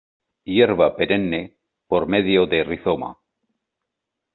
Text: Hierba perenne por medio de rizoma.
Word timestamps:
Hierba 0.45 0.87
perenne 0.95 1.43
por 1.87 2.07
medio 2.07 2.47
de 2.47 2.63
rizoma. 2.63 3.17